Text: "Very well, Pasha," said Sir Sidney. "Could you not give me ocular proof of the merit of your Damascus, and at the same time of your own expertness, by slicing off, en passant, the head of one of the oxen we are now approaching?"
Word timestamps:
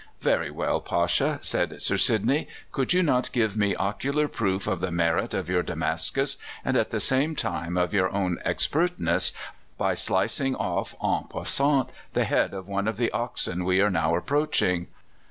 "Very 0.21 0.49
well, 0.49 0.81
Pasha," 0.81 1.37
said 1.43 1.79
Sir 1.79 1.95
Sidney. 1.95 2.47
"Could 2.71 2.91
you 2.91 3.03
not 3.03 3.31
give 3.33 3.55
me 3.55 3.75
ocular 3.75 4.27
proof 4.27 4.65
of 4.65 4.81
the 4.81 4.89
merit 4.89 5.35
of 5.35 5.47
your 5.47 5.61
Damascus, 5.61 6.37
and 6.65 6.75
at 6.75 6.89
the 6.89 6.99
same 6.99 7.35
time 7.35 7.77
of 7.77 7.93
your 7.93 8.09
own 8.09 8.39
expertness, 8.43 9.31
by 9.77 9.93
slicing 9.93 10.55
off, 10.55 10.95
en 11.03 11.25
passant, 11.29 11.91
the 12.13 12.23
head 12.23 12.51
of 12.55 12.67
one 12.67 12.87
of 12.87 12.97
the 12.97 13.11
oxen 13.11 13.63
we 13.63 13.79
are 13.79 13.91
now 13.91 14.15
approaching?" 14.15 14.87